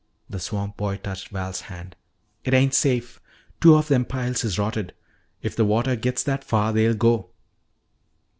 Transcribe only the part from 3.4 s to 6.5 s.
Two of them piles is rotted. If the watah gits that